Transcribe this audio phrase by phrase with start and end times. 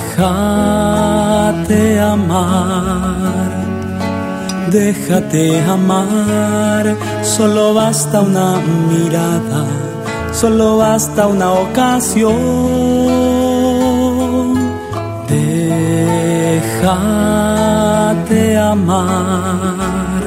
[0.00, 3.52] Déjate amar,
[4.70, 9.66] déjate amar, solo basta una mirada,
[10.32, 12.38] solo basta una ocasión.
[15.28, 16.78] Déjate
[18.58, 20.22] amar,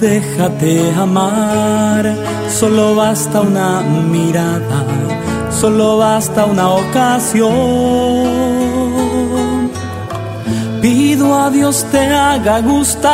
[0.00, 2.14] déjate amar,
[2.48, 4.86] solo basta una mirada
[5.60, 7.50] solo basta una ocasión.
[10.80, 13.12] Pido a Dios te haga gustar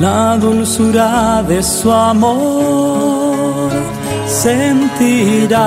[0.00, 3.70] la dulzura de su amor.
[4.26, 5.62] Sentirás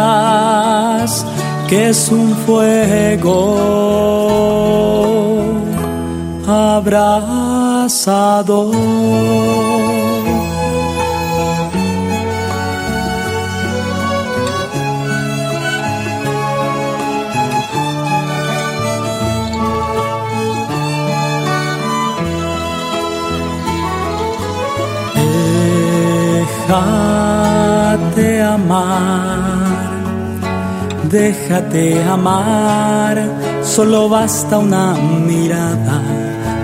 [1.67, 3.41] que es un fuego
[6.47, 7.55] abrazador.
[26.67, 29.91] Déjate amar,
[31.11, 33.17] déjate amar,
[33.61, 36.01] solo basta una mirada,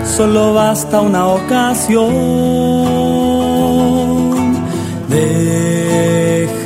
[0.04, 2.10] solo basta una ocasión.
[5.08, 6.58] Déjate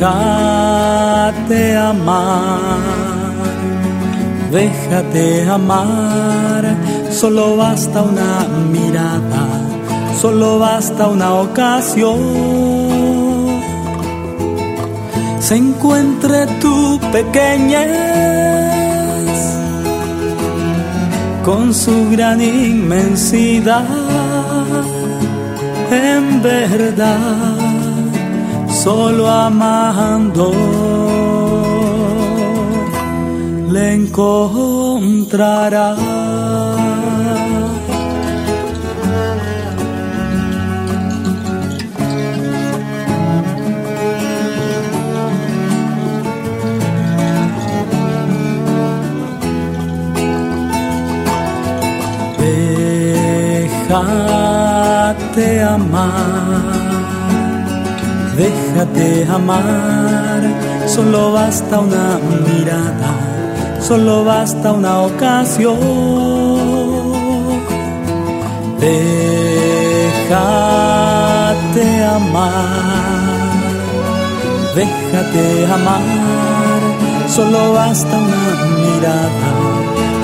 [1.76, 3.34] amar,
[4.50, 6.74] déjate amar,
[7.10, 9.46] solo basta una mirada,
[10.22, 12.85] solo basta una ocasión
[15.46, 17.86] se encuentre tu pequeñez
[21.44, 23.84] con su gran inmensidad.
[25.92, 27.58] En verdad,
[28.82, 30.52] solo amando
[33.70, 35.46] le encontrarás.
[53.88, 56.74] Déjate amar,
[58.36, 60.42] déjate amar,
[60.88, 63.10] solo basta una mirada,
[63.80, 65.78] solo basta una ocasión.
[68.80, 70.26] Déjate
[72.16, 72.66] amar,
[74.74, 76.02] déjate amar,
[77.28, 78.44] solo basta una
[78.80, 79.48] mirada,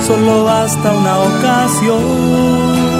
[0.05, 2.92] solo basta una ocasión